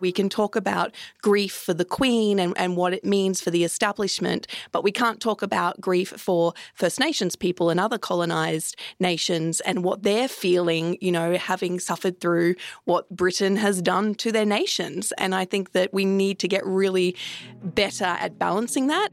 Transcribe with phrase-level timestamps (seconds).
[0.00, 3.64] We can talk about grief for the Queen and, and what it means for the
[3.64, 9.60] establishment, but we can't talk about grief for First Nations people and other colonised nations
[9.60, 14.44] and what they're feeling, you know, having suffered through what Britain has done to their
[14.44, 15.12] nations.
[15.18, 17.16] And I think that we need to get really
[17.62, 19.10] better at balancing that.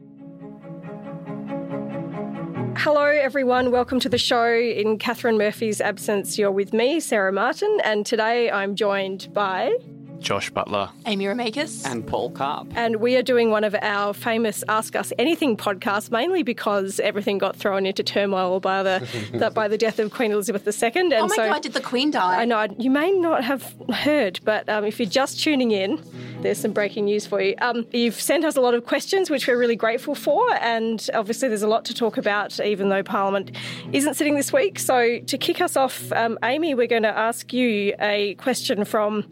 [2.77, 3.69] Hello, everyone.
[3.69, 4.51] Welcome to the show.
[4.51, 9.75] In Katharine Murphy's absence, you're with me, Sarah Martin, and today I'm joined by.
[10.21, 12.67] Josh Butler, Amy Remeikis, and Paul Karp.
[12.75, 17.37] And we are doing one of our famous Ask Us Anything podcasts, mainly because everything
[17.37, 20.91] got thrown into turmoil by the, the by the death of Queen Elizabeth II.
[20.95, 22.41] And oh my so, God, did the Queen die?
[22.41, 22.67] I know.
[22.77, 26.01] You may not have heard, but um, if you're just tuning in,
[26.41, 27.55] there's some breaking news for you.
[27.59, 31.47] Um, you've sent us a lot of questions, which we're really grateful for, and obviously
[31.47, 33.51] there's a lot to talk about, even though Parliament
[33.91, 34.79] isn't sitting this week.
[34.79, 39.25] So to kick us off, um, Amy, we're going to ask you a question from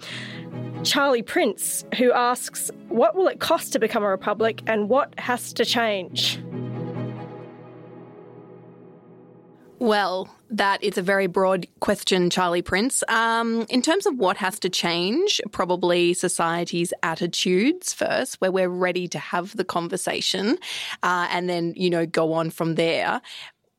[0.84, 5.52] Charlie Prince, who asks, What will it cost to become a republic and what has
[5.54, 6.40] to change?
[9.80, 13.04] Well, that is a very broad question, Charlie Prince.
[13.08, 19.08] Um, in terms of what has to change, probably society's attitudes first, where we're ready
[19.10, 20.58] to have the conversation,
[21.04, 23.22] uh, and then you know go on from there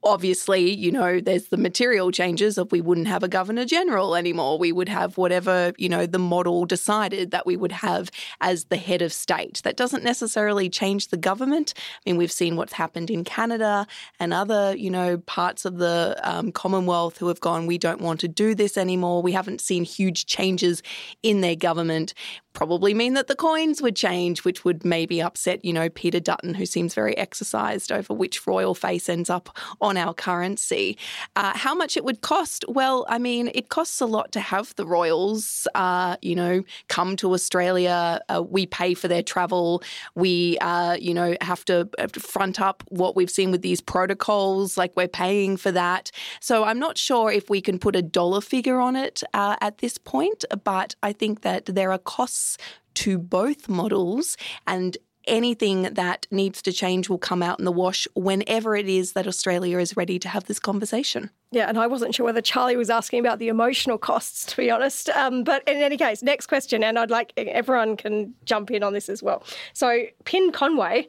[0.03, 4.59] obviously, you know, there's the material changes of we wouldn't have a governor general anymore.
[4.59, 8.11] We would have whatever, you know, the model decided that we would have
[8.41, 9.61] as the head of state.
[9.65, 11.75] That doesn't necessarily change the government.
[11.77, 13.87] I mean, we've seen what's happened in Canada
[14.19, 18.21] and other, you know, parts of the um, Commonwealth who have gone, we don't want
[18.21, 19.23] to do this anymore.
[19.23, 20.83] We haven't seen huge changes
[21.23, 22.15] in their government
[22.53, 26.55] probably mean that the coins would change, which would maybe upset, you know, Peter Dutton,
[26.55, 30.97] who seems very exercised over which royal face ends up on our currency.
[31.37, 32.65] Uh, how much it would cost?
[32.69, 37.17] Well, I mean, it costs a lot to have the royals, uh, you know, come
[37.17, 38.21] to Australia.
[38.29, 39.83] Uh, we pay for their travel.
[40.15, 43.81] We, uh, you know, have to, have to front up what we've seen with these
[43.81, 46.11] protocols, like we're paying for that.
[46.41, 49.79] So I'm not sure if we can put a dollar figure on it uh, at
[49.79, 52.57] this point, but I think that there are costs
[52.95, 54.37] to both models
[54.67, 54.97] and
[55.31, 59.27] anything that needs to change will come out in the wash whenever it is that
[59.27, 61.31] Australia is ready to have this conversation.
[61.53, 64.71] Yeah, and I wasn't sure whether Charlie was asking about the emotional costs, to be
[64.71, 65.09] honest.
[65.11, 68.93] Um, but in any case, next question, and I'd like everyone can jump in on
[68.93, 69.43] this as well.
[69.73, 71.09] So, Pin Conway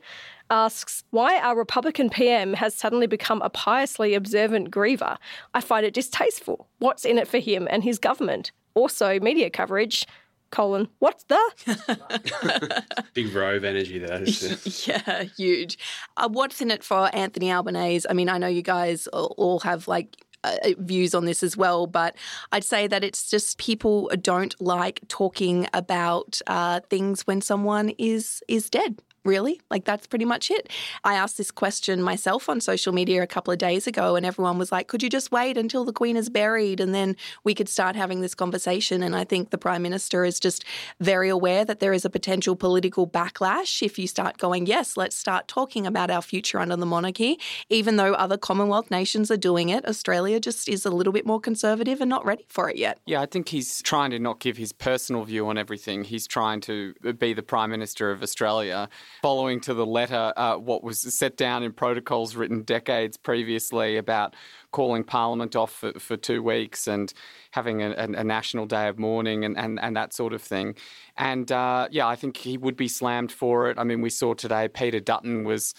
[0.49, 5.17] asks why our Republican PM has suddenly become a piously observant griever.
[5.53, 6.67] I find it distasteful.
[6.79, 8.51] What's in it for him and his government?
[8.73, 10.05] Also, media coverage
[10.51, 12.83] colon, what's the?
[13.13, 14.23] Big Rove energy there.
[14.85, 15.77] yeah, huge.
[16.17, 18.07] Uh, what's in it for Anthony Albanese?
[18.09, 21.87] I mean, I know you guys all have like uh, views on this as well,
[21.87, 22.15] but
[22.51, 28.43] I'd say that it's just people don't like talking about uh, things when someone is
[28.47, 29.61] is dead really?
[29.69, 30.69] Like, that's pretty much it.
[31.03, 34.57] I asked this question myself on social media a couple of days ago, and everyone
[34.57, 37.69] was like, could you just wait until the Queen is buried and then we could
[37.69, 39.03] start having this conversation?
[39.03, 40.65] And I think the Prime Minister is just
[40.99, 45.15] very aware that there is a potential political backlash if you start going, yes, let's
[45.15, 47.39] start talking about our future under the monarchy.
[47.69, 51.39] Even though other Commonwealth nations are doing it, Australia just is a little bit more
[51.39, 52.99] conservative and not ready for it yet.
[53.05, 56.03] Yeah, I think he's trying to not give his personal view on everything.
[56.03, 58.89] He's trying to be the Prime Minister of Australia
[59.21, 64.35] following to the letter uh, what was set down in protocols written decades previously about
[64.71, 67.13] calling Parliament off for, for two weeks and
[67.51, 70.75] having a, a, national day of mourning and, and, and that sort of thing.
[71.17, 73.77] And uh, yeah, I think he would be slammed for it.
[73.77, 75.73] I mean, we saw today Peter Dutton was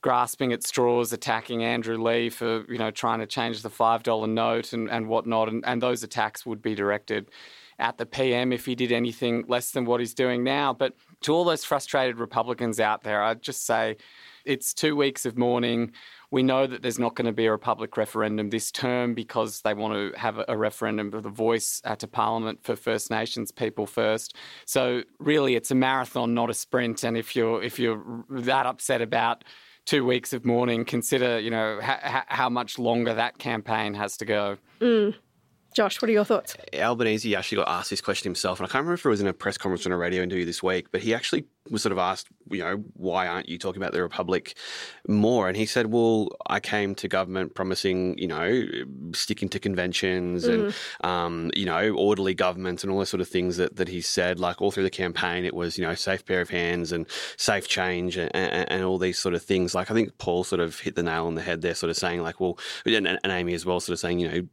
[0.00, 4.26] grasping at straws, attacking Andrew Leigh for you know trying to change the five dollar
[4.26, 7.30] note and, and whatnot, and, and those attacks would be directed
[7.78, 10.72] at the PM if he did anything less than what he's doing now.
[10.72, 13.96] But to all those frustrated Republicans out there, I'd just say
[14.44, 15.92] it's two weeks of mourning.
[16.30, 19.74] We know that there's not going to be a Republic referendum this term because they
[19.74, 23.86] want to have a referendum of the voice uh, to Parliament for First Nations people
[23.86, 24.36] first.
[24.64, 27.04] So really, it's a marathon, not a sprint.
[27.04, 29.44] And if you're if you're that upset about
[29.86, 34.58] two weeks of mourning, consider you know how much longer that campaign has to go.
[34.80, 35.14] Mm.
[35.78, 36.56] Josh, what are your thoughts?
[36.74, 39.28] Albanese actually got asked this question himself, and I can't remember if it was in
[39.28, 41.98] a press conference on a radio interview this week, but he actually was sort of
[41.98, 44.54] asked, you know, why aren't you talking about the Republic
[45.06, 45.48] more?
[45.48, 48.64] And he said, well, I came to government promising, you know,
[49.12, 50.54] sticking to conventions mm.
[50.54, 50.74] and,
[51.08, 54.40] um, you know, orderly government and all those sort of things that, that he said.
[54.40, 57.06] Like all through the campaign, it was, you know, safe pair of hands and
[57.36, 59.74] safe change and, and, and all these sort of things.
[59.74, 61.96] Like I think Paul sort of hit the nail on the head there, sort of
[61.96, 64.48] saying, like, well, and, and Amy as well, sort of saying, you know,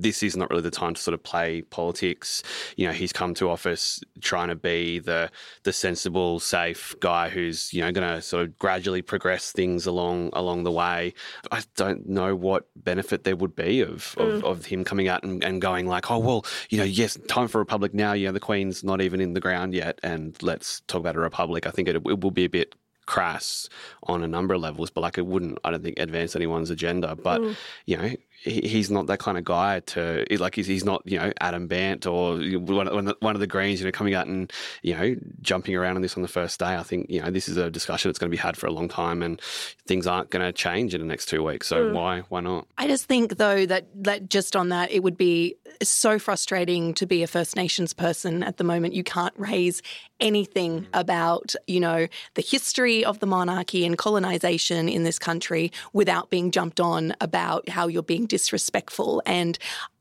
[0.00, 2.42] this is not really the time to sort of play politics.
[2.76, 5.30] You know, he's come to office trying to be the
[5.64, 10.30] the sensible safe guy who's you know going to sort of gradually progress things along
[10.34, 11.14] along the way.
[11.50, 14.44] I don't know what benefit there would be of of, mm.
[14.44, 17.58] of him coming out and, and going like, oh well, you know, yes, time for
[17.58, 18.12] a republic now.
[18.12, 21.20] You know, the Queen's not even in the ground yet, and let's talk about a
[21.20, 21.66] republic.
[21.66, 22.74] I think it, it will be a bit
[23.08, 23.70] crass
[24.02, 27.16] on a number of levels, but like it wouldn't, I don't think, advance anyone's agenda.
[27.16, 27.56] But mm.
[27.86, 28.10] you know,
[28.42, 32.06] he's not that kind of guy to like he's, he's not you know Adam Bandt
[32.06, 34.52] or one, one of the Greens you know coming out and
[34.82, 36.76] you know jumping around on this on the first day.
[36.76, 38.72] I think you know this is a discussion that's going to be had for a
[38.72, 39.40] long time, and
[39.86, 41.66] things aren't going to change in the next two weeks.
[41.66, 41.92] So mm.
[41.92, 42.66] why why not?
[42.76, 47.06] I just think though that that just on that it would be so frustrating to
[47.06, 48.94] be a First Nations person at the moment.
[48.94, 49.82] You can't raise
[50.20, 50.86] anything mm.
[50.92, 56.50] about you know the history of the monarchy and colonization in this country without being
[56.50, 59.22] jumped on about how you're being disrespectful.
[59.26, 59.58] And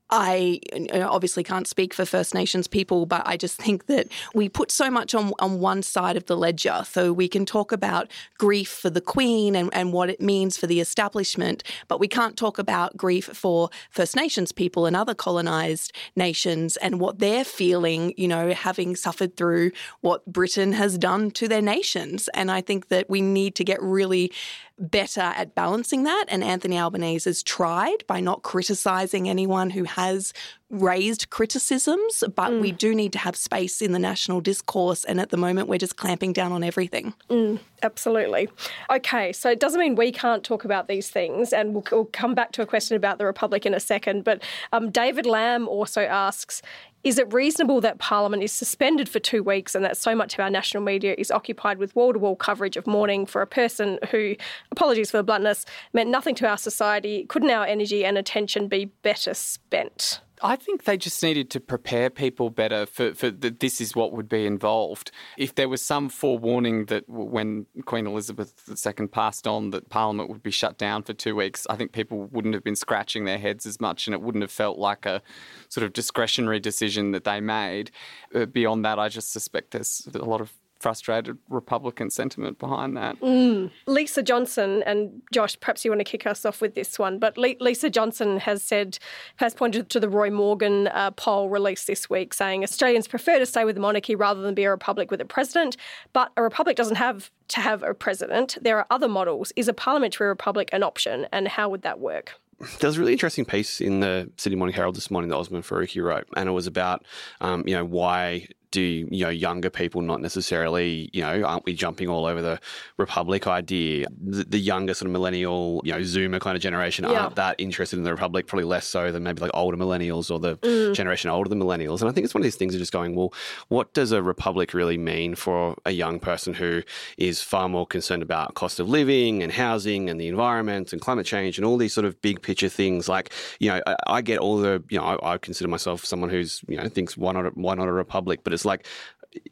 [0.09, 0.62] I
[0.94, 4.89] obviously can't speak for First Nations people, but I just think that we put so
[4.89, 6.83] much on, on one side of the ledger.
[6.86, 10.68] So we can talk about grief for the Queen and, and what it means for
[10.68, 15.92] the establishment, but we can't talk about grief for First Nations people and other colonised
[16.15, 19.71] nations and what they're feeling, you know, having suffered through
[20.01, 22.30] what Britain has done to their nations.
[22.33, 24.31] And I think that we need to get really
[24.79, 26.25] better at balancing that.
[26.27, 30.33] And Anthony Albanese has tried by not criticising anyone who has
[30.69, 32.61] raised criticisms, but mm.
[32.61, 35.05] we do need to have space in the national discourse.
[35.05, 37.13] And at the moment, we're just clamping down on everything.
[37.29, 38.49] Mm, absolutely.
[38.91, 42.35] Okay, so it doesn't mean we can't talk about these things, and we'll, we'll come
[42.35, 44.25] back to a question about the Republic in a second.
[44.25, 44.43] But
[44.73, 46.61] um, David Lamb also asks
[47.03, 50.41] is it reasonable that Parliament is suspended for two weeks and that so much of
[50.41, 53.97] our national media is occupied with wall to wall coverage of mourning for a person
[54.11, 54.35] who,
[54.71, 55.63] apologies for the bluntness,
[55.93, 57.25] meant nothing to our society?
[57.29, 60.19] Couldn't our energy and attention be better spent?
[60.41, 64.11] I think they just needed to prepare people better for, for that this is what
[64.11, 65.11] would be involved.
[65.37, 70.43] If there was some forewarning that when Queen Elizabeth II passed on that Parliament would
[70.43, 73.65] be shut down for two weeks, I think people wouldn't have been scratching their heads
[73.65, 75.21] as much and it wouldn't have felt like a
[75.69, 77.91] sort of discretionary decision that they made.
[78.33, 83.19] Uh, beyond that, I just suspect there's a lot of frustrated Republican sentiment behind that.
[83.21, 83.71] Mm.
[83.85, 87.38] Lisa Johnson and Josh, perhaps you want to kick us off with this one, but
[87.38, 89.00] Lisa Johnson has said,
[89.38, 93.45] has pointed to the Roy Morgan uh, poll released this week saying Australians prefer to
[93.45, 95.77] stay with the monarchy rather than be a republic with a president,
[96.13, 98.57] but a republic doesn't have to have a president.
[98.61, 99.54] There are other models.
[99.56, 102.33] Is a parliamentary republic an option, and how would that work?
[102.80, 105.61] There was a really interesting piece in the Sydney Morning Herald this morning that Osman
[105.61, 107.06] Faruqi wrote, and it was about,
[107.40, 111.74] um, you know, why do you know younger people not necessarily you know aren't we
[111.74, 112.59] jumping all over the
[112.97, 117.21] republic idea the, the younger sort of millennial you know zoomer kind of generation yeah.
[117.21, 120.40] aren't that interested in the republic probably less so than maybe like older millennials or
[120.40, 120.94] the mm.
[120.94, 123.16] generation older than millennials and i think it's one of these things of just going
[123.16, 123.33] well
[123.69, 126.81] what does a republic really mean for a young person who
[127.18, 131.26] is far more concerned about cost of living and housing and the environment and climate
[131.26, 134.40] change and all these sort of big picture things like you know i, I get
[134.40, 137.45] all the you know I, I, consider myself someone who's you know thinks why not
[137.45, 138.85] a, why not a republic but it's like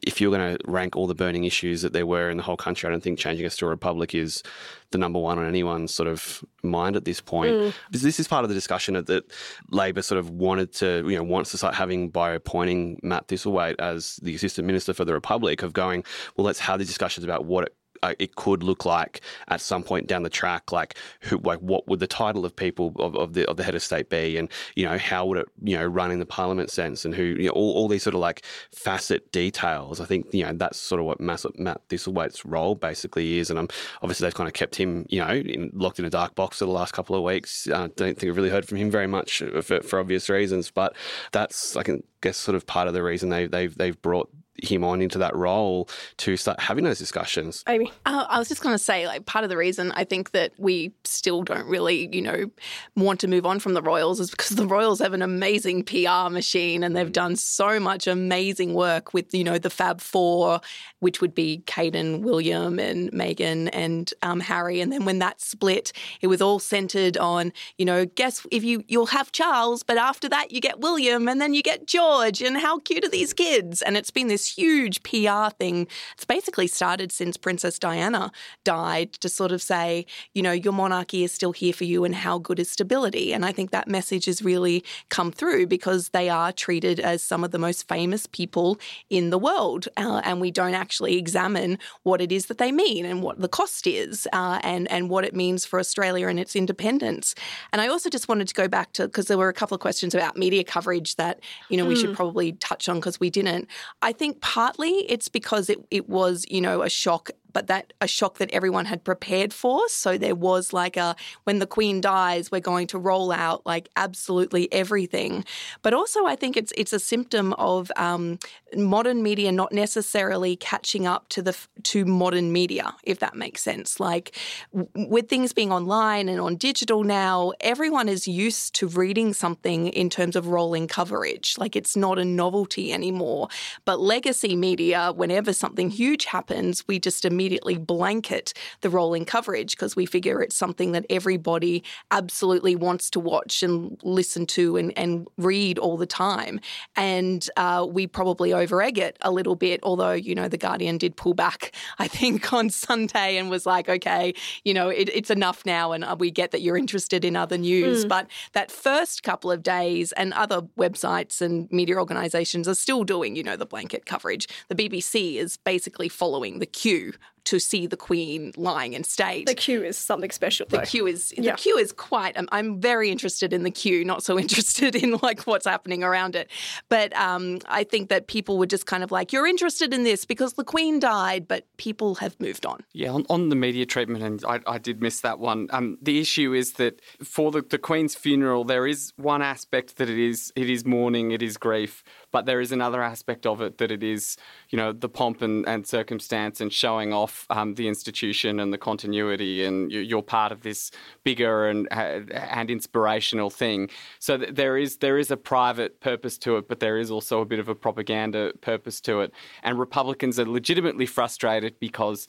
[0.02, 2.56] if you're going to rank all the burning issues that there were in the whole
[2.56, 4.42] country, I don't think changing us to a republic is
[4.90, 7.52] the number one on anyone's sort of mind at this point.
[7.52, 7.74] Mm.
[7.90, 9.32] This is part of the discussion that
[9.70, 13.76] Labor sort of wanted to, you know, wants to start having by appointing Matt Thistlethwaite
[13.78, 16.04] as the assistant minister for the republic of going,
[16.36, 17.74] well, let's have these discussions about what it
[18.18, 20.72] it could look like at some point down the track.
[20.72, 23.74] Like, who, like what would the title of people of, of the of the head
[23.74, 26.70] of state be, and you know how would it you know run in the parliament
[26.70, 30.00] sense, and who you know all, all these sort of like facet details.
[30.00, 31.40] I think you know that's sort of what Matt,
[31.88, 33.68] Thistlethwaite's role basically is, and I'm
[34.02, 36.64] obviously they've kind of kept him you know in, locked in a dark box for
[36.66, 37.68] the last couple of weeks.
[37.68, 40.70] I uh, don't think I've really heard from him very much for, for obvious reasons,
[40.70, 40.94] but
[41.32, 44.30] that's I can guess sort of part of the reason they, they've they've brought
[44.62, 47.62] him on into that role to start having those discussions.
[47.68, 50.32] Amy, uh, I was just going to say, like, part of the reason I think
[50.32, 52.50] that we still don't really, you know,
[52.96, 56.30] want to move on from the Royals is because the Royals have an amazing PR
[56.30, 60.60] machine and they've done so much amazing work with, you know, the Fab Four,
[61.00, 64.80] which would be Caden, William, and Meghan and um, Harry.
[64.80, 68.84] And then when that split, it was all centered on, you know, guess if you
[68.88, 72.56] you'll have Charles, but after that you get William, and then you get George, and
[72.56, 73.82] how cute are these kids?
[73.82, 75.86] And it's been this huge PR thing.
[76.14, 78.30] It's basically started since Princess Diana
[78.64, 82.14] died to sort of say, you know, your monarchy is still here for you and
[82.14, 83.32] how good is stability.
[83.32, 87.44] And I think that message has really come through because they are treated as some
[87.44, 88.78] of the most famous people
[89.10, 89.88] in the world.
[89.96, 93.48] Uh, and we don't actually examine what it is that they mean and what the
[93.48, 97.34] cost is uh, and, and what it means for Australia and its independence.
[97.72, 99.80] And I also just wanted to go back to, because there were a couple of
[99.80, 102.00] questions about media coverage that, you know, we mm.
[102.00, 103.68] should probably touch on because we didn't.
[104.02, 108.06] I think partly it's because it, it was, you know, a shock but that a
[108.06, 109.88] shock that everyone had prepared for.
[109.88, 113.88] So there was like a when the Queen dies, we're going to roll out like
[113.96, 115.42] absolutely everything.
[115.80, 118.38] But also, I think it's it's a symptom of um,
[118.76, 123.98] modern media not necessarily catching up to the to modern media, if that makes sense.
[123.98, 124.36] Like
[124.74, 129.88] w- with things being online and on digital now, everyone is used to reading something
[129.88, 131.56] in terms of rolling coverage.
[131.56, 133.48] Like it's not a novelty anymore.
[133.86, 139.76] But legacy media, whenever something huge happens, we just immediately immediately blanket the rolling coverage
[139.76, 144.92] because we figure it's something that everybody absolutely wants to watch and listen to and,
[144.98, 146.58] and read all the time.
[146.96, 151.16] And uh, we probably overegg it a little bit, although, you know, The Guardian did
[151.16, 154.34] pull back, I think, on Sunday and was like, okay,
[154.64, 157.58] you know, it, it's enough now and uh, we get that you're interested in other
[157.58, 158.04] news.
[158.04, 158.08] Mm.
[158.08, 163.36] But that first couple of days and other websites and media organisations are still doing,
[163.36, 164.48] you know, the blanket coverage.
[164.68, 167.12] The BBC is basically following the queue
[167.46, 169.46] to see the Queen lying in state.
[169.46, 170.66] The queue is something special.
[170.68, 170.78] Though.
[170.78, 171.52] The queue is yeah.
[171.52, 172.36] the queue is quite.
[172.36, 176.36] Um, I'm very interested in the queue, not so interested in like what's happening around
[176.36, 176.50] it.
[176.88, 180.24] But um, I think that people were just kind of like, "You're interested in this
[180.24, 182.80] because the Queen died," but people have moved on.
[182.92, 185.68] Yeah, on, on the media treatment, and I, I did miss that one.
[185.70, 190.10] Um, the issue is that for the, the Queen's funeral, there is one aspect that
[190.10, 193.78] it is it is mourning, it is grief, but there is another aspect of it
[193.78, 194.36] that it is,
[194.70, 198.78] you know, the pomp and, and circumstance and showing off um, the institution and the
[198.78, 200.90] continuity, and you're part of this
[201.24, 203.88] bigger and and inspirational thing.
[204.18, 207.44] So there is there is a private purpose to it, but there is also a
[207.44, 209.32] bit of a propaganda purpose to it.
[209.62, 212.26] And Republicans are legitimately frustrated because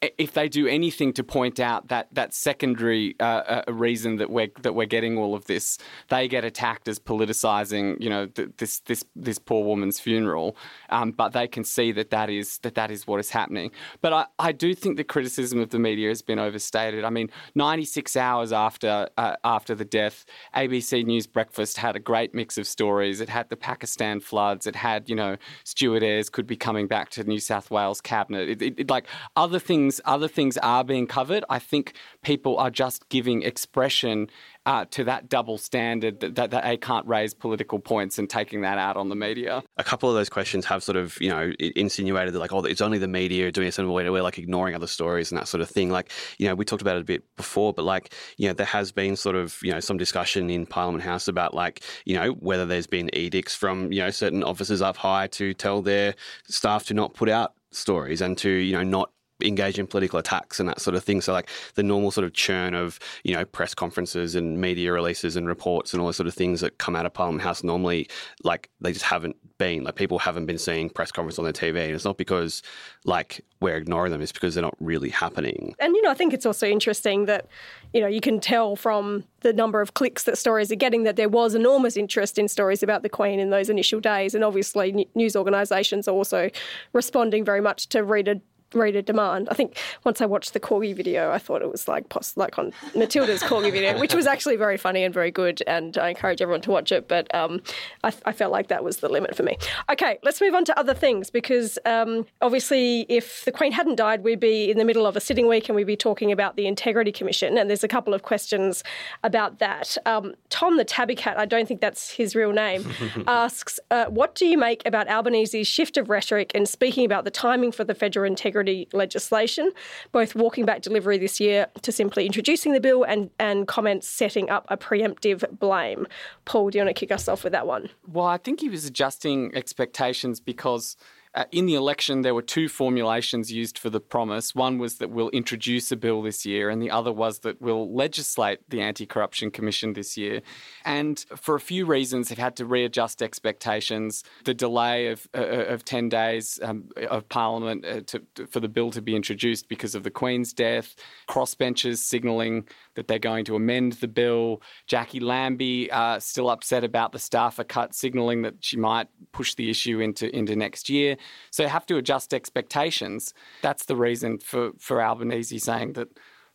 [0.00, 4.50] if they do anything to point out that that secondary uh, uh, reason that we're
[4.62, 8.80] that we're getting all of this, they get attacked as politicizing, you know, th- this
[8.80, 10.56] this this poor woman's funeral.
[10.88, 13.70] Um, but they can see that that is that that is what is happening.
[14.00, 17.04] But I, I do think the criticism of the media has been overstated.
[17.04, 20.24] I mean, 96 hours after uh, after the death,
[20.56, 23.20] ABC News Breakfast had a great mix of stories.
[23.20, 24.66] It had the Pakistan floods.
[24.66, 28.48] It had you know Stuart Ayres could be coming back to New South Wales cabinet.
[28.48, 31.44] It, it, it like other things other things are being covered.
[31.48, 34.28] I think people are just giving expression
[34.66, 38.60] uh, to that double standard that, that, that, they can't raise political points and taking
[38.60, 39.62] that out on the media.
[39.78, 42.82] A couple of those questions have sort of, you know, insinuated that like, oh, it's
[42.82, 45.70] only the media doing something where we're like ignoring other stories and that sort of
[45.70, 45.90] thing.
[45.90, 48.66] Like, you know, we talked about it a bit before, but like, you know, there
[48.66, 52.32] has been sort of, you know, some discussion in Parliament House about like, you know,
[52.32, 56.14] whether there's been edicts from, you know, certain officers up high to tell their
[56.48, 59.10] staff to not put out stories and to, you know, not
[59.42, 61.20] engage in political attacks and that sort of thing.
[61.20, 65.36] So like the normal sort of churn of you know press conferences and media releases
[65.36, 68.08] and reports and all those sort of things that come out of Parliament House normally,
[68.42, 69.84] like they just haven't been.
[69.84, 72.62] Like people haven't been seeing press conference on their TV, and it's not because
[73.04, 75.74] like we're ignoring them; it's because they're not really happening.
[75.78, 77.46] And you know, I think it's also interesting that
[77.92, 81.16] you know you can tell from the number of clicks that stories are getting that
[81.16, 85.08] there was enormous interest in stories about the Queen in those initial days, and obviously
[85.14, 86.50] news organisations are also
[86.92, 88.40] responding very much to reader
[88.74, 89.48] reader demand.
[89.50, 92.58] I think once I watched the corgi video, I thought it was like post, like
[92.58, 96.40] on Matilda's corgi video, which was actually very funny and very good, and I encourage
[96.40, 97.08] everyone to watch it.
[97.08, 97.60] But um,
[98.04, 99.56] I, I, felt like that was the limit for me.
[99.90, 104.22] Okay, let's move on to other things because um, obviously, if the Queen hadn't died,
[104.22, 106.66] we'd be in the middle of a sitting week and we'd be talking about the
[106.66, 108.82] Integrity Commission, and there's a couple of questions
[109.24, 109.96] about that.
[110.06, 112.84] Um, Tom the Tabby Cat, I don't think that's his real name,
[113.26, 117.30] asks, uh, "What do you make about Albanese's shift of rhetoric and speaking about the
[117.30, 119.72] timing for the federal integrity?" Integrity legislation,
[120.12, 124.50] both walking back delivery this year to simply introducing the bill and, and comments setting
[124.50, 126.06] up a preemptive blame.
[126.44, 127.90] Paul, do you want to kick us off with that one?
[128.06, 130.96] Well, I think he was adjusting expectations because
[131.32, 134.52] uh, in the election, there were two formulations used for the promise.
[134.52, 137.94] One was that we'll introduce a bill this year, and the other was that we'll
[137.94, 140.42] legislate the Anti Corruption Commission this year.
[140.84, 144.24] And for a few reasons, they've had to readjust expectations.
[144.44, 148.68] The delay of, uh, of 10 days um, of Parliament uh, to, to, for the
[148.68, 150.96] bill to be introduced because of the Queen's death,
[151.28, 154.62] crossbenchers signalling that they're going to amend the bill.
[154.88, 159.70] Jacqui Lambie uh, still upset about the staffer cut, signalling that she might push the
[159.70, 161.16] issue into, into next year.
[161.50, 163.34] So you have to adjust expectations.
[163.62, 166.08] That's the reason for, for Albanese saying that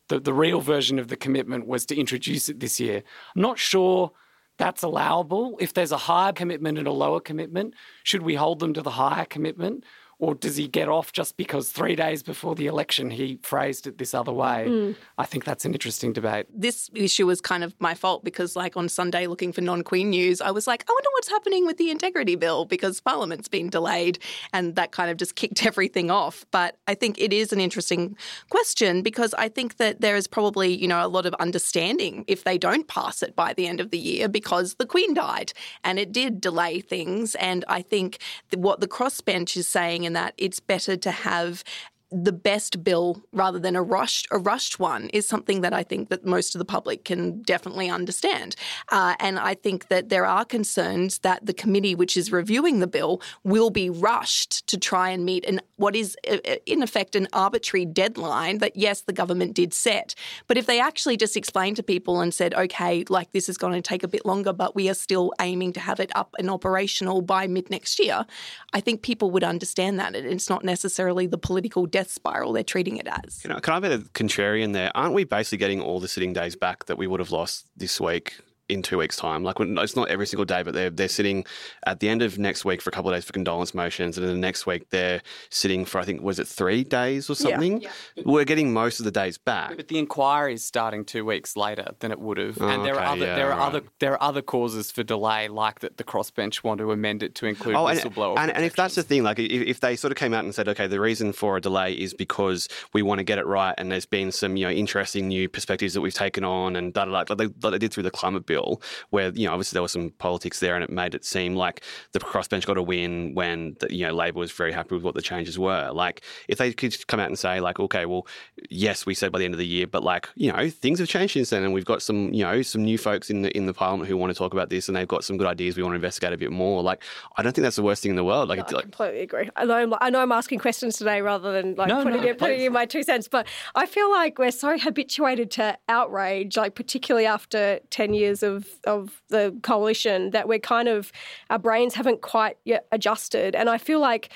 [0.07, 3.03] the, the real version of the commitment was to introduce it this year.
[3.35, 4.11] I'm not sure
[4.57, 5.57] that's allowable.
[5.59, 8.91] If there's a higher commitment and a lower commitment, should we hold them to the
[8.91, 9.83] higher commitment?
[10.17, 13.97] Or does he get off just because three days before the election he phrased it
[13.97, 14.65] this other way?
[14.67, 14.95] Mm.
[15.17, 16.47] I think that's an interesting debate.
[16.53, 20.09] This issue was kind of my fault because, like, on Sunday looking for non Queen
[20.09, 23.69] news, I was like, I wonder what's happening with the integrity bill because Parliament's been
[23.69, 24.19] delayed
[24.53, 26.45] and that kind of just kicked everything off.
[26.51, 28.15] But I think it is an interesting
[28.49, 32.45] question because I think that there is probably, you know, a lot of understanding if
[32.45, 35.51] they don't pass it by the end of the year because the Queen died
[35.83, 37.35] and it did delay things.
[37.35, 38.19] And I think
[38.55, 41.63] what the crossbench is saying in that it's better to have
[42.11, 46.09] the best bill rather than a rushed a rushed one is something that I think
[46.09, 48.55] that most of the public can definitely understand.
[48.89, 52.87] Uh, and I think that there are concerns that the committee which is reviewing the
[52.87, 57.15] bill will be rushed to try and meet an what is uh, uh, in effect
[57.15, 60.13] an arbitrary deadline that yes the government did set.
[60.47, 63.73] But if they actually just explained to people and said okay like this is going
[63.73, 66.49] to take a bit longer but we are still aiming to have it up and
[66.49, 68.25] operational by mid next year,
[68.73, 72.97] I think people would understand that it's not necessarily the political death spiral they're treating
[72.97, 73.39] it as.
[73.41, 74.91] Can I, can I be a contrarian there?
[74.95, 78.01] Aren't we basically getting all the sitting days back that we would have lost this
[78.01, 78.37] week
[78.69, 79.43] in two weeks' time.
[79.43, 81.45] Like it's not every single day, but they're they're sitting
[81.85, 84.27] at the end of next week for a couple of days for condolence motions, and
[84.27, 87.81] then the next week they're sitting for I think was it three days or something.
[87.81, 87.89] Yeah.
[88.15, 88.23] Yeah.
[88.25, 89.75] We're getting most of the days back.
[89.75, 92.95] But the inquiry is starting two weeks later than it would have, oh, and there
[92.95, 93.67] okay, are other yeah, there are right.
[93.67, 97.35] other there are other causes for delay, like that the crossbench want to amend it
[97.35, 98.31] to include oh, whistleblower.
[98.31, 100.43] And, and, and, if that's the thing, like if, if they sort of came out
[100.43, 103.45] and said, okay, the reason for a delay is because we want to get it
[103.45, 106.93] right, and there's been some you know interesting new perspectives that we've taken on, and
[106.93, 109.81] da da da, like they, did through the climate bill, where you know obviously there
[109.81, 113.33] was some politics there, and it made it seem like the crossbench got a win
[113.33, 115.91] when the, you know Labor was very happy with what the changes were.
[115.91, 118.27] Like if they could come out and say like, okay, well,
[118.69, 121.09] yes, we said by the end of the year, but like you know things have
[121.09, 123.65] changed since then, and we've got some you know some new folks in the in
[123.65, 125.83] the parliament who want to talk about this, and they've got some good ideas we
[125.83, 126.81] want to investigate a bit more.
[126.81, 127.03] Like
[127.35, 128.49] I don't think that's the worst thing in the world.
[128.49, 129.49] Like, no, I completely agree.
[129.55, 132.27] I know, I'm, I know I'm asking questions today rather than like no, putting, no,
[132.27, 136.57] it, putting in my two cents, but I feel like we're so habituated to outrage,
[136.57, 141.11] like particularly after ten years of of the coalition that we're kind of
[141.49, 144.31] our brains haven't quite yet adjusted, and I feel like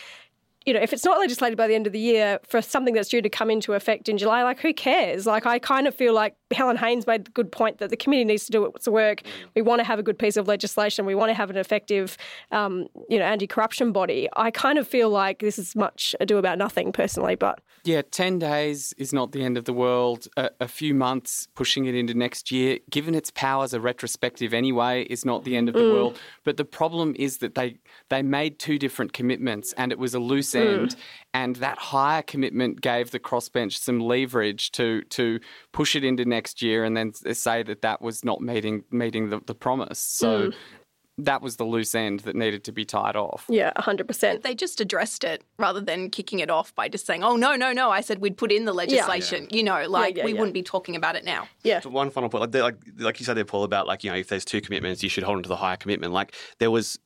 [0.65, 3.09] you know, if it's not legislated by the end of the year for something that's
[3.09, 5.25] due to come into effect in July, like who cares?
[5.25, 8.25] Like I kind of feel like Helen Haines made a good point that the committee
[8.25, 9.21] needs to do its work.
[9.55, 11.05] We want to have a good piece of legislation.
[11.05, 12.17] We want to have an effective,
[12.51, 14.27] um, you know, anti-corruption body.
[14.35, 17.35] I kind of feel like this is much ado about nothing, personally.
[17.35, 20.27] But yeah, ten days is not the end of the world.
[20.37, 25.03] A, a few months pushing it into next year, given its powers are retrospective anyway,
[25.03, 25.93] is not the end of the mm.
[25.93, 26.19] world.
[26.43, 27.77] But the problem is that they
[28.09, 30.89] they made two different commitments, and it was a loose end.
[30.89, 30.97] Mm.
[31.31, 35.39] And that higher commitment gave the crossbench some leverage to to
[35.71, 39.41] push it into next year and then say that that was not meeting meeting the,
[39.45, 39.99] the promise.
[39.99, 40.49] So.
[40.49, 40.53] Mm.
[41.21, 43.45] That was the loose end that needed to be tied off.
[43.49, 44.41] Yeah, 100%.
[44.41, 47.73] They just addressed it rather than kicking it off by just saying, oh, no, no,
[47.73, 47.91] no.
[47.91, 49.49] I said we'd put in the legislation.
[49.49, 49.57] Yeah.
[49.57, 51.49] You know, like yeah, yeah, we wouldn't be talking about it now.
[51.61, 51.81] Yeah.
[51.81, 54.15] So one final point, like, like, like you said there, Paul, about like, you know,
[54.15, 56.13] if there's two commitments, you should hold on to the higher commitment.
[56.13, 56.97] Like there was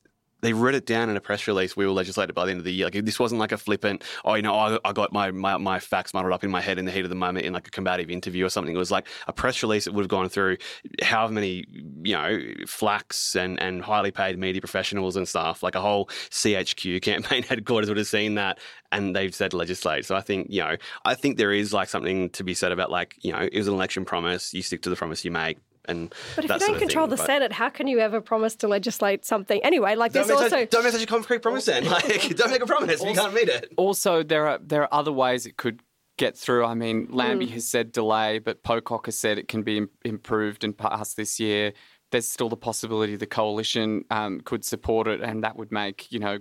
[0.44, 1.74] they wrote it down in a press release.
[1.74, 2.86] We will legislate it by the end of the year.
[2.86, 4.04] Like this wasn't like a flippant.
[4.26, 6.78] Oh, you know, I, I got my, my my facts muddled up in my head
[6.78, 8.74] in the heat of the moment in like a combative interview or something.
[8.74, 10.58] It was like a press release that would have gone through
[11.02, 11.64] however many
[12.02, 15.62] you know flacks and and highly paid media professionals and stuff.
[15.62, 18.58] Like a whole CHQ campaign headquarters would have seen that
[18.92, 20.04] and they've said legislate.
[20.04, 20.76] So I think you know
[21.06, 23.68] I think there is like something to be said about like you know it was
[23.68, 24.52] an election promise.
[24.52, 27.10] You stick to the promise you make and but if you don't control thing.
[27.10, 29.94] the but Senate, how can you ever promise to legislate something anyway?
[29.94, 31.84] Like don't there's make also such, don't make such a concrete promise then.
[31.90, 33.72] Like don't make a promise if you can't meet it.
[33.76, 35.80] Also, there are there are other ways it could
[36.16, 36.64] get through.
[36.64, 37.50] I mean, Lambie Mm.
[37.54, 41.72] has said delay, but Pocock has said it can be improved and passed this year.
[42.12, 46.20] There's still the possibility the coalition um, could support it, and that would make you
[46.20, 46.38] know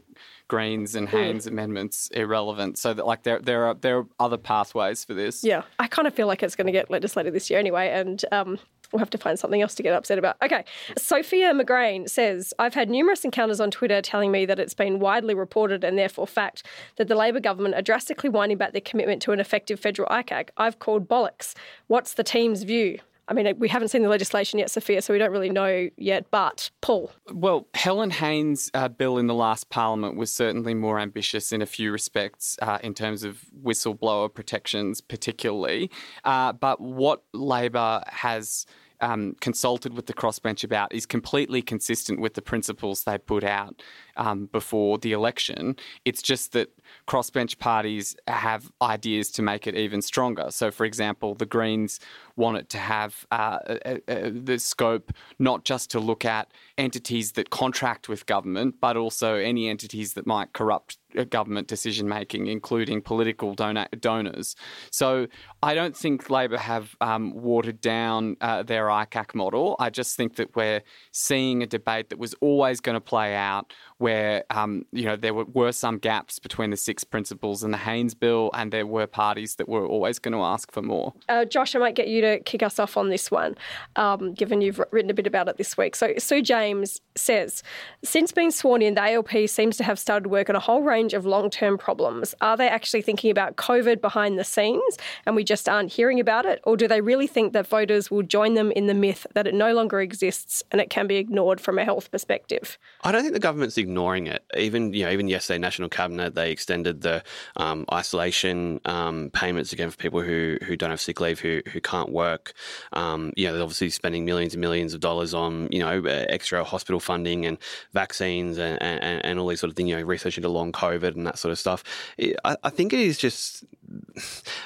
[0.47, 2.77] Greens and Haines amendments irrelevant.
[2.77, 5.43] So that like there there are there are other pathways for this.
[5.43, 8.23] yeah, I kind of feel like it's going to get legislated this year anyway, and
[8.31, 8.59] um,
[8.93, 10.37] we'll have to find something else to get upset about.
[10.41, 10.63] Okay,
[10.97, 15.33] Sophia McGrain says I've had numerous encounters on Twitter telling me that it's been widely
[15.33, 16.63] reported and therefore fact
[16.97, 20.49] that the Labor government are drastically winding back their commitment to an effective federal ICAC.
[20.57, 21.55] I've called bollocks.
[21.87, 22.99] What's the team's view?
[23.27, 26.29] I mean, we haven't seen the legislation yet, Sophia, so we don't really know yet.
[26.29, 31.53] But Paul, Well, Helen Haines' uh, bill in the last parliament was certainly more ambitious
[31.53, 35.89] in a few respects uh, in terms of whistleblower protections, particularly.
[36.25, 38.65] Uh, but what Labor has
[39.03, 43.81] um, consulted with the crossbench about is completely consistent with the principles they put out
[44.17, 45.75] um, before the election.
[46.05, 46.69] It's just that
[47.07, 50.47] crossbench parties have ideas to make it even stronger.
[50.49, 51.99] So, for example, the Greens
[52.35, 57.33] want it to have uh, uh, uh, the scope not just to look at entities
[57.33, 62.47] that contract with government, but also any entities that might corrupt uh, government decision making,
[62.47, 64.55] including political dona- donors.
[64.91, 65.27] So
[65.61, 69.75] I don't think Labor have um, watered down uh, their ICAC model.
[69.79, 73.73] I just think that we're seeing a debate that was always going to play out,
[74.03, 77.77] where um, you know there were, were some gaps between the six principles and the
[77.77, 81.13] Haines bill, and there were parties that were always going to ask for more.
[81.29, 83.55] uh, Josh, I might get you to kick us off on this one,
[83.95, 85.95] um, given you've written a bit about it this week.
[85.95, 87.63] So, Sue James says,
[88.03, 91.13] since being sworn in, the ALP seems to have started work on a whole range
[91.13, 92.35] of long term problems.
[92.41, 96.45] Are they actually thinking about COVID behind the scenes and we just aren't hearing about
[96.45, 96.59] it?
[96.65, 99.53] Or do they really think that voters will join them in the myth that it
[99.53, 102.77] no longer exists and it can be ignored from a health perspective?
[103.01, 103.92] I don't think the government's ignoring
[104.27, 104.43] it.
[104.57, 107.23] Even you know, even yesterday, National Cabinet they extended the
[107.57, 111.79] um, isolation um, payments again for people who who don't have sick leave, who who
[111.81, 112.53] can't work.
[112.93, 116.63] Um, you know, they're obviously spending millions and millions of dollars on you know extra
[116.63, 117.57] hospital funding and
[117.93, 119.89] vaccines and, and, and all these sort of things.
[119.89, 121.83] You know, research into long COVID and that sort of stuff.
[122.19, 123.63] I, I think it is just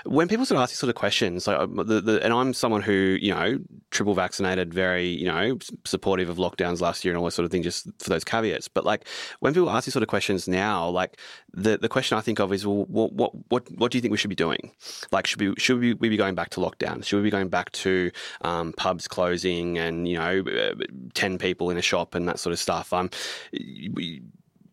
[0.05, 2.53] when people sort of ask these sort of questions, like uh, the, the, and I'm
[2.53, 3.59] someone who you know
[3.91, 7.51] triple vaccinated, very you know supportive of lockdowns last year and all that sort of
[7.51, 8.67] thing, just for those caveats.
[8.67, 9.07] But like
[9.39, 11.17] when people ask these sort of questions now, like
[11.53, 14.11] the the question I think of is, well, what what what, what do you think
[14.11, 14.71] we should be doing?
[15.11, 17.03] Like, should we should we, be going back to lockdown?
[17.03, 20.75] Should we be going back to um, pubs closing and you know uh,
[21.13, 22.91] ten people in a shop and that sort of stuff?
[22.91, 23.09] Um,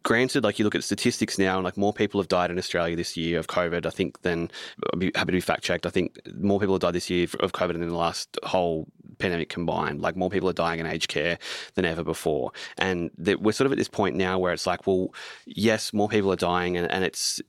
[0.05, 2.95] granted, like you look at statistics now, and like more people have died in Australia
[2.95, 4.51] this year of COVID, I think, than
[4.93, 5.87] I'd be happy to be fact checked.
[5.87, 8.87] I think more people have died this year of COVID than in the last whole
[9.19, 10.01] pandemic combined.
[10.01, 11.39] Like more people are dying in aged care
[11.75, 12.53] than ever before.
[12.79, 15.13] And that we're sort of at this point now where it's like, well,
[15.47, 17.43] yes, more people are dying, and, and it's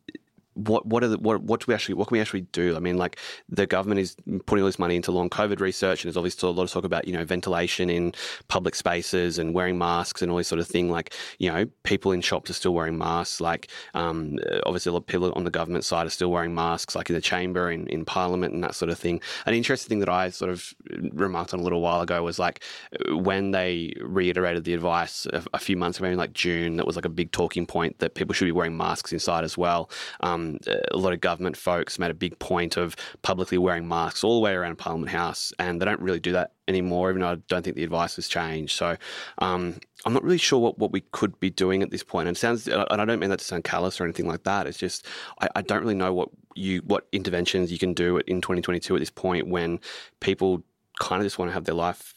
[0.56, 2.76] what what are the, what what do we actually what can we actually do?
[2.76, 4.15] I mean, like the government is
[4.46, 6.86] putting all this money into long COVID research, and there's obviously a lot of talk
[6.86, 8.13] about you know ventilation in
[8.48, 10.89] public spaces and wearing masks and all this sort of thing.
[10.89, 13.41] Like you know, people in shops are still wearing masks.
[13.41, 16.96] Like um, obviously, a lot of people on the government side are still wearing masks,
[16.96, 19.22] like in the chamber, in, in Parliament, and that sort of thing.
[19.46, 20.74] An interesting thing that I sort of
[21.12, 22.63] remarked on a little while ago was like
[23.10, 26.96] when they reiterated the advice a, a few months ago, in like June, that was
[26.96, 29.89] like a big talking point that people should be wearing masks inside as well.
[30.22, 30.44] Um,
[30.91, 34.43] a lot of government folks made a big point of publicly wearing masks all the
[34.43, 37.63] way around Parliament House, and they don't really do that anymore, even though I don't
[37.63, 38.75] think the advice has changed.
[38.75, 38.97] So
[39.39, 42.27] um, I'm not really sure what, what we could be doing at this point.
[42.27, 44.67] And it sounds, and I don't mean that to sound callous or anything like that.
[44.67, 45.05] It's just
[45.39, 48.99] I, I don't really know what you what interventions you can do in 2022 at
[48.99, 49.79] this point when
[50.21, 50.63] people
[50.99, 52.14] kind of just want to have their life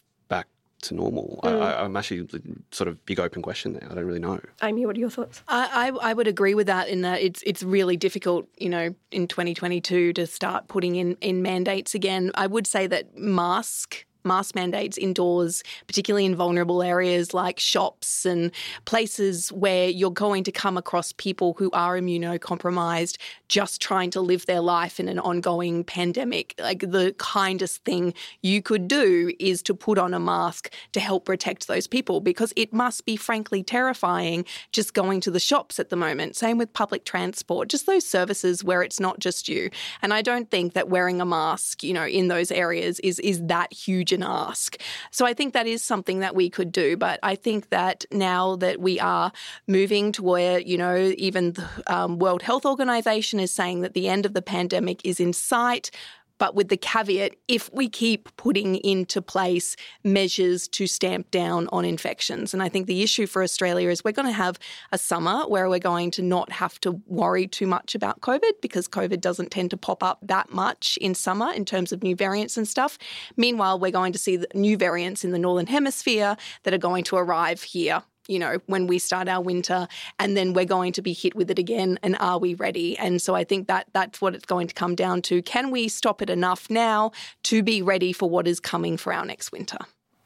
[0.82, 1.40] to normal.
[1.42, 1.62] I, mm.
[1.62, 2.28] I, I'm actually
[2.70, 3.88] sort of big open question there.
[3.90, 4.40] I don't really know.
[4.62, 5.42] Amy, what are your thoughts?
[5.48, 8.94] I, I, I would agree with that in that it's it's really difficult, you know,
[9.10, 12.30] in 2022 to start putting in, in mandates again.
[12.34, 18.52] I would say that mask mask mandates indoors, particularly in vulnerable areas like shops and
[18.84, 23.16] places where you're going to come across people who are immunocompromised,
[23.48, 26.54] just trying to live their life in an ongoing pandemic.
[26.60, 31.24] Like the kindest thing you could do is to put on a mask to help
[31.24, 35.88] protect those people because it must be frankly terrifying just going to the shops at
[35.88, 36.36] the moment.
[36.36, 39.70] Same with public transport, just those services where it's not just you.
[40.02, 43.42] And I don't think that wearing a mask, you know, in those areas is is
[43.46, 44.76] that huge an ask.
[45.10, 46.96] So I think that is something that we could do.
[46.96, 49.32] But I think that now that we are
[49.66, 54.08] moving to where, you know, even the um, World Health Organization is saying that the
[54.08, 55.90] end of the pandemic is in sight,
[56.38, 61.84] but with the caveat if we keep putting into place measures to stamp down on
[61.84, 62.54] infections.
[62.54, 64.58] And I think the issue for Australia is we're going to have
[64.92, 68.88] a summer where we're going to not have to worry too much about COVID because
[68.88, 72.56] COVID doesn't tend to pop up that much in summer in terms of new variants
[72.56, 72.98] and stuff.
[73.36, 77.16] Meanwhile, we're going to see new variants in the Northern Hemisphere that are going to
[77.16, 79.88] arrive here you know, when we start our winter
[80.18, 82.96] and then we're going to be hit with it again and are we ready?
[82.98, 85.42] And so I think that that's what it's going to come down to.
[85.42, 87.12] Can we stop it enough now
[87.44, 89.78] to be ready for what is coming for our next winter?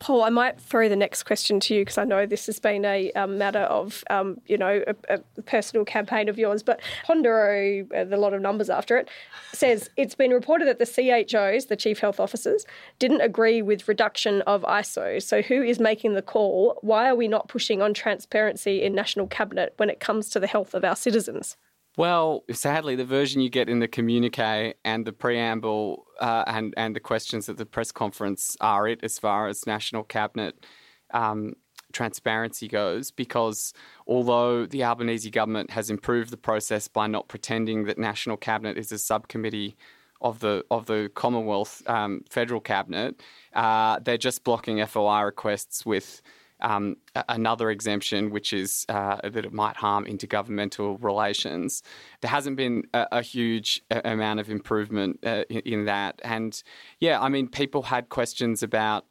[0.02, 2.84] Paul, I might throw the next question to you because I know this has been
[2.84, 6.60] a um, matter of, um, you know, a, a, personal campaign of yours.
[6.64, 9.08] But Pondero, uh, a lot of numbers after it,
[9.52, 12.66] says it's been reported that the CHOs, the chief health officers,
[12.98, 15.22] didn't agree with reduction of ISO.
[15.22, 16.80] So who is making the call?
[16.80, 20.48] Why are we not pushing on transparency in national cabinet when it comes to the
[20.48, 21.56] health of our citizens?
[21.98, 26.96] Well, sadly, the version you get in the communique and the preamble uh, and and
[26.96, 30.64] the questions at the press conference are it as far as national cabinet
[31.12, 31.52] um,
[31.92, 33.10] transparency goes.
[33.10, 33.74] Because
[34.06, 38.90] although the Albanese government has improved the process by not pretending that national cabinet is
[38.90, 39.76] a subcommittee
[40.22, 43.20] of the of the Commonwealth um, federal cabinet,
[43.52, 46.22] uh, they're just blocking FOI requests with
[46.62, 46.96] um,
[47.28, 51.82] another exemption, which is uh, that it might harm intergovernmental relations.
[52.20, 56.20] There hasn't been a, a huge amount of improvement uh, in, that.
[56.24, 56.60] And
[57.00, 59.04] yeah, I mean, people had questions about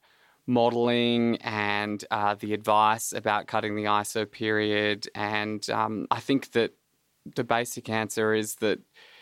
[0.48, 5.08] modelling and uh, the advice about cutting the ISO period.
[5.14, 6.74] And um, I think that
[7.36, 8.80] the basic answer is that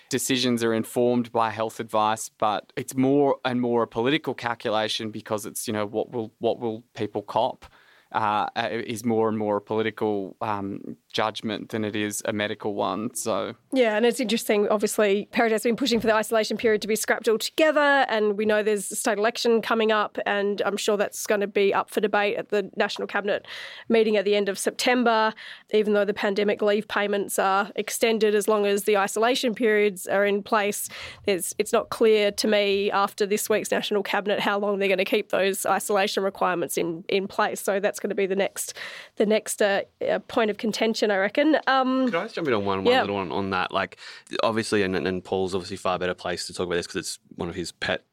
[0.09, 5.45] decisions are informed by health advice, but it's more and more a political calculation because
[5.45, 7.65] it's you know what will what will people cop
[8.11, 13.13] uh, is more and more political um, judgment than it is a medical one.
[13.15, 14.67] So yeah, and it's interesting.
[14.69, 18.45] Obviously, Perrottet has been pushing for the isolation period to be scrapped altogether, and we
[18.45, 21.89] know there's a state election coming up, and I'm sure that's going to be up
[21.89, 23.45] for debate at the national cabinet
[23.89, 25.33] meeting at the end of September.
[25.71, 30.25] Even though the pandemic leave payments are extended as long as the isolation periods are
[30.25, 30.89] in place,
[31.25, 35.05] it's not clear to me after this week's national cabinet how long they're going to
[35.05, 37.61] keep those isolation requirements in in place.
[37.61, 38.73] So that's going to be the next
[39.17, 41.57] the next uh, uh, point of contention, I reckon.
[41.67, 43.01] Um, Could I just jump in on one, one yeah.
[43.01, 43.71] little one on that?
[43.71, 43.97] Like,
[44.43, 47.49] obviously, and, and Paul's obviously far better place to talk about this because it's one
[47.49, 48.05] of his pet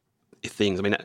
[0.47, 0.79] things.
[0.79, 0.97] I mean,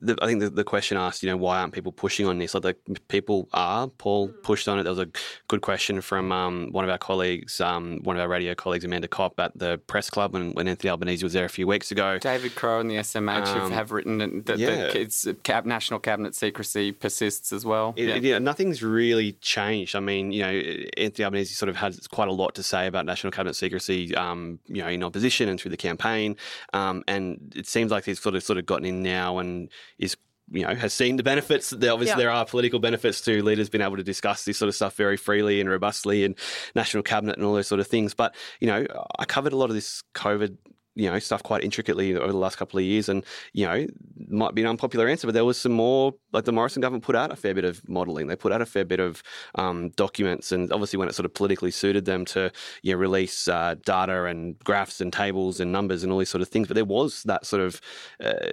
[0.00, 2.54] the, I think the, the, question asked, you know, why aren't people pushing on this?
[2.54, 3.88] Like, the people are.
[3.88, 4.82] Paul pushed on it.
[4.82, 5.08] There was a
[5.48, 9.08] good question from um, one of our colleagues, um, one of our radio colleagues, Amanda
[9.08, 12.18] Kopp, at the press club when, when Anthony Albanese was there a few weeks ago.
[12.18, 14.90] David Crowe and the SMH um, have written that yeah.
[14.90, 17.94] the cab, national cabinet secrecy persists as well.
[17.96, 18.14] It, yeah.
[18.14, 19.94] It, yeah, nothing's really changed.
[19.94, 20.52] I mean, you know,
[20.96, 24.58] Anthony Albanese sort of has quite a lot to say about national cabinet secrecy, um,
[24.66, 26.36] you know, in opposition and through the campaign,
[26.72, 29.68] um, and it seems like he's sort of sort of gotten in now and
[29.98, 30.16] is
[30.50, 31.70] you know has seen the benefits.
[31.70, 32.28] There obviously yeah.
[32.28, 35.16] there are political benefits to leaders being able to discuss this sort of stuff very
[35.16, 36.36] freely and robustly in
[36.74, 38.14] national cabinet and all those sort of things.
[38.14, 38.86] But you know,
[39.18, 40.56] I covered a lot of this COVID
[40.96, 43.86] you know stuff quite intricately over the last couple of years, and you know
[44.28, 46.14] might be an unpopular answer, but there was some more.
[46.32, 48.26] Like the Morrison government put out a fair bit of modelling.
[48.26, 49.22] They put out a fair bit of
[49.54, 52.50] um, documents, and obviously when it sort of politically suited them to
[52.82, 56.42] you know, release uh, data and graphs and tables and numbers and all these sort
[56.42, 56.66] of things.
[56.68, 57.80] But there was that sort of
[58.22, 58.52] uh,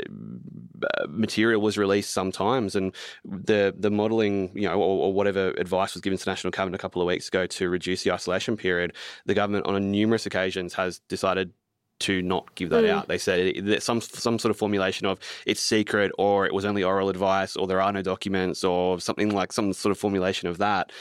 [1.07, 2.93] material was released sometimes, and
[3.25, 6.81] the the modelling, you know, or, or whatever advice was given to national cabinet a
[6.81, 8.93] couple of weeks ago to reduce the isolation period.
[9.25, 11.53] The government on numerous occasions has decided
[11.99, 12.89] to not give that mm.
[12.89, 13.07] out.
[13.07, 16.83] They said that some some sort of formulation of it's secret or it was only
[16.83, 20.57] oral advice or there are no documents or something like some sort of formulation of
[20.57, 20.91] that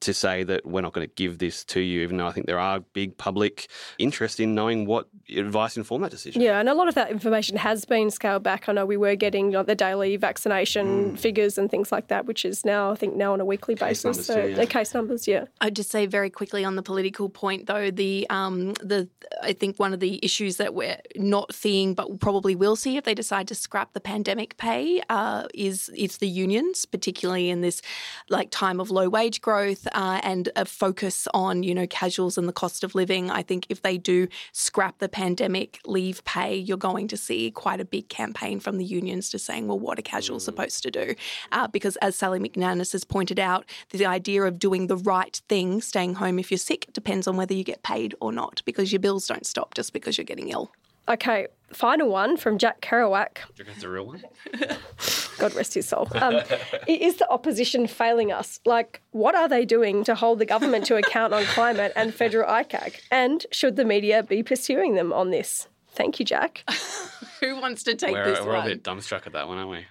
[0.00, 2.46] to say that we're not going to give this to you, even though I think
[2.46, 6.42] there are big public interest in knowing what advice informed that decision.
[6.42, 8.68] Yeah, and a lot of that information has been scaled back.
[8.68, 11.18] I know we were getting you know, the daily vaccination mm.
[11.18, 14.02] figures and things like that, which is now I think now on a weekly case
[14.02, 14.26] basis.
[14.26, 14.56] So too, yeah.
[14.56, 15.44] the case numbers, yeah.
[15.60, 19.08] I'd just say very quickly on the political point though, the um, the
[19.42, 22.96] I think one of the issues issues that we're not seeing, but probably will see
[22.96, 27.60] if they decide to scrap the pandemic pay, uh, is it's the unions, particularly in
[27.60, 27.82] this
[28.30, 32.48] like time of low wage growth uh, and a focus on you know casuals and
[32.48, 33.30] the cost of living.
[33.30, 37.80] I think if they do scrap the pandemic leave pay, you're going to see quite
[37.80, 40.46] a big campaign from the unions to saying, well, what are casuals mm.
[40.46, 41.14] supposed to do?
[41.52, 45.82] Uh, because as Sally McManus has pointed out, the idea of doing the right thing,
[45.82, 49.00] staying home if you're sick, depends on whether you get paid or not, because your
[49.00, 50.70] bills don't stop just because you're getting ill.
[51.08, 53.38] Okay, final one from Jack Kerouac.
[53.66, 54.22] That's a real one.
[55.38, 56.06] God rest his soul.
[56.14, 56.40] Um,
[56.86, 58.60] is the opposition failing us?
[58.64, 62.48] Like, what are they doing to hold the government to account on climate and federal
[62.48, 63.00] ICAC?
[63.10, 65.66] And should the media be pursuing them on this?
[65.92, 66.64] Thank you, Jack.
[67.40, 68.66] Who wants to take we're, this we're one?
[68.66, 69.86] a bit dumbstruck at that one, aren't we?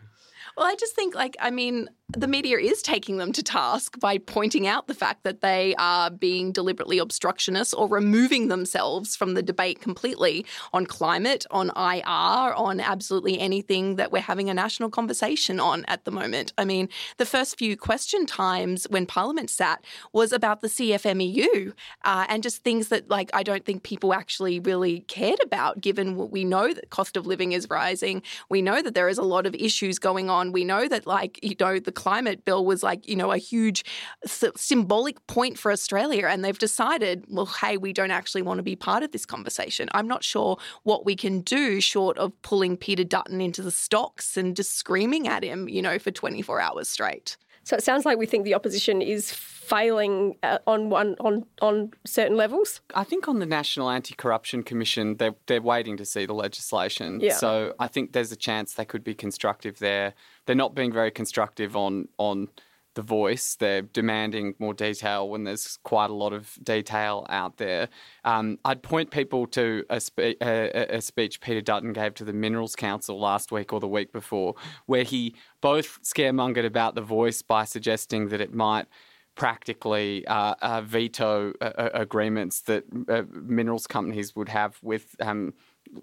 [0.55, 4.17] Well, I just think, like, I mean, the media is taking them to task by
[4.17, 9.43] pointing out the fact that they are being deliberately obstructionist or removing themselves from the
[9.43, 10.43] debate completely
[10.73, 16.05] on climate, on IR, on absolutely anything that we're having a national conversation on at
[16.05, 16.51] the moment.
[16.57, 21.73] I mean, the first few question times when Parliament sat was about the CFMEU
[22.05, 26.15] uh, and just things that, like, I don't think people actually really cared about, given
[26.15, 28.23] what we know that cost of living is rising.
[28.49, 30.51] We know that there is a lot of issues going on.
[30.51, 33.83] We know that, like, you know, the climate bill was like, you know, a huge
[34.25, 36.27] symbolic point for Australia.
[36.27, 39.89] And they've decided, well, hey, we don't actually want to be part of this conversation.
[39.91, 44.37] I'm not sure what we can do short of pulling Peter Dutton into the stocks
[44.37, 47.35] and just screaming at him, you know, for 24 hours straight.
[47.69, 51.91] So it sounds like we think the opposition is failing uh, on one on on
[52.03, 52.81] certain levels.
[52.95, 57.19] I think on the National Anti-Corruption Commission, they're they're waiting to see the legislation.
[57.19, 57.35] Yeah.
[57.35, 60.15] So I think there's a chance they could be constructive there.
[60.47, 62.47] They're not being very constructive on on
[62.95, 63.55] the voice.
[63.55, 67.89] They're demanding more detail when there's quite a lot of detail out there.
[68.23, 72.33] Um, I'd point people to a, spe- a, a, speech Peter Dutton gave to the
[72.33, 77.41] Minerals Council last week or the week before, where he both scaremongered about the voice
[77.41, 78.87] by suggesting that it might
[79.35, 85.53] practically uh, uh, veto uh, agreements that uh, minerals companies would have with um,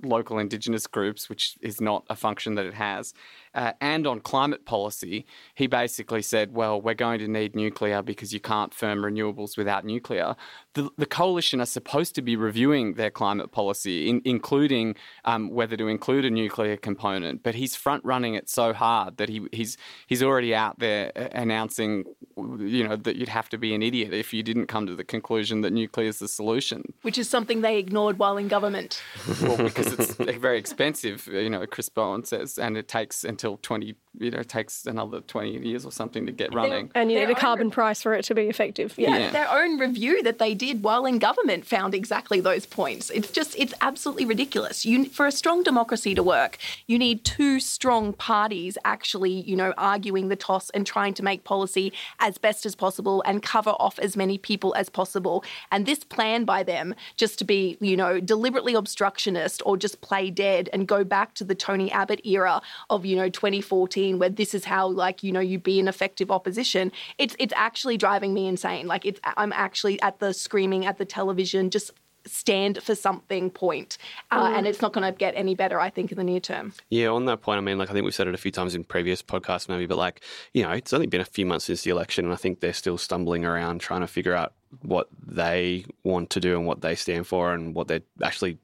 [0.02, 3.12] local indigenous groups, which is not a function that it has
[3.56, 8.32] uh, and on climate policy, he basically said, well, we're going to need nuclear because
[8.32, 10.36] you can't firm renewables without nuclear.
[10.74, 15.74] The, the coalition are supposed to be reviewing their climate policy, in, including um, whether
[15.78, 19.78] to include a nuclear component, but he's front running it so hard that he, he's,
[20.06, 22.04] he's already out there uh, announcing,
[22.36, 25.04] you know, that you'd have to be an idiot if you didn't come to the
[25.04, 26.82] conclusion that nuclear is the solution.
[27.00, 29.02] Which is something they ignored while in government.
[29.40, 33.58] well, because it's very expensive, you know, Chris Bowen says, and it takes until until
[33.58, 36.90] 20 you know, it takes another 20 years or something to get running.
[36.94, 38.94] And you need a carbon price for it to be effective.
[38.96, 39.16] Yeah.
[39.16, 39.30] yeah.
[39.30, 43.10] Their own review that they did while in government found exactly those points.
[43.10, 44.86] It's just, it's absolutely ridiculous.
[44.86, 49.74] You, for a strong democracy to work, you need two strong parties actually, you know,
[49.76, 53.98] arguing the toss and trying to make policy as best as possible and cover off
[53.98, 55.44] as many people as possible.
[55.70, 60.30] And this plan by them just to be, you know, deliberately obstructionist or just play
[60.30, 64.54] dead and go back to the Tony Abbott era of, you know, 2014 where this
[64.54, 68.46] is how like you know you be an effective opposition it's it's actually driving me
[68.46, 71.92] insane like it's i'm actually at the screaming at the television just
[72.26, 73.98] stand for something point.
[74.32, 74.58] Uh, mm.
[74.58, 77.06] and it's not going to get any better i think in the near term yeah
[77.08, 78.82] on that point i mean like i think we've said it a few times in
[78.82, 80.20] previous podcasts maybe but like
[80.52, 82.72] you know it's only been a few months since the election and i think they're
[82.72, 86.94] still stumbling around trying to figure out what they want to do and what they
[86.94, 88.58] stand for and what they're actually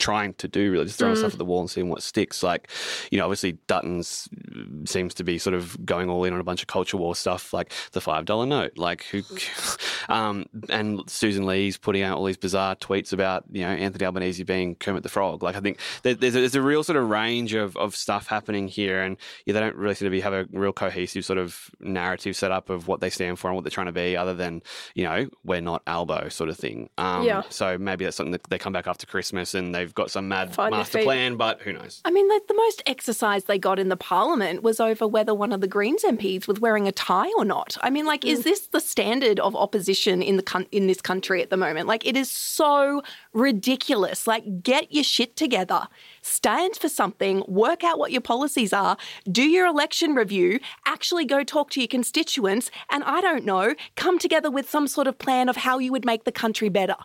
[0.00, 1.18] trying to do really just throwing mm.
[1.18, 2.42] stuff at the wall and seeing what sticks.
[2.42, 2.68] Like
[3.10, 4.28] you know obviously dutton's
[4.86, 7.52] seems to be sort of going all in on a bunch of culture war stuff
[7.52, 8.76] like the five dollar note.
[8.76, 9.22] Like who
[10.08, 14.42] um, and susan lee's putting out all these bizarre tweets about you know anthony albanese
[14.42, 15.42] being kermit the frog.
[15.42, 18.66] Like i think there's a, there's a real sort of range of, of stuff happening
[18.66, 21.70] here and yeah, they don't really seem to be have a real cohesive sort of
[21.80, 24.34] narrative set up of what they stand for and what they're trying to be other
[24.34, 24.62] than
[24.94, 26.88] you know we're not albo sort of thing.
[26.96, 27.42] Um, yeah.
[27.50, 30.28] so maybe that's something that they come back after christmas and they've they've got some
[30.28, 32.00] mad Find master plan, but who knows?
[32.04, 35.52] I mean, the, the most exercise they got in the parliament was over whether one
[35.52, 37.76] of the Greens MPs was wearing a tie or not.
[37.82, 38.30] I mean, like, mm.
[38.30, 41.88] is this the standard of opposition in the in this country at the moment?
[41.88, 44.28] Like, it is so ridiculous.
[44.28, 45.88] Like, get your shit together.
[46.22, 48.96] Stand for something, work out what your policies are,
[49.30, 54.20] do your election review, actually go talk to your constituents, and I don't know, come
[54.20, 56.96] together with some sort of plan of how you would make the country better.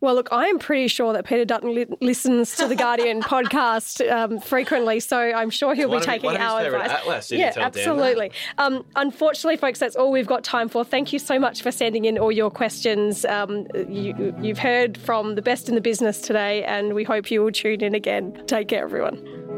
[0.00, 4.08] Well, look, I am pretty sure that Peter Dutton li- listens to the Guardian podcast
[4.10, 6.90] um, frequently, so I'm sure he'll be taking his our advice.
[6.90, 7.78] Atlas, yeah, tell Dan that?
[7.80, 8.30] absolutely.
[8.58, 10.84] Um, unfortunately, folks, that's all we've got time for.
[10.84, 13.24] Thank you so much for sending in all your questions.
[13.24, 17.42] Um, you, you've heard from the best in the business today, and we hope you
[17.42, 18.40] will tune in again.
[18.46, 19.57] Take care, everyone.